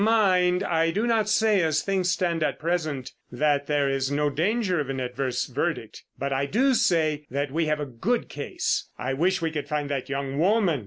[0.03, 4.79] Mind, I do not say as things stand at present that there is no danger
[4.79, 8.89] of an adverse verdict; but I do say that we have a good case.
[8.97, 10.79] I wish we could find that young woman.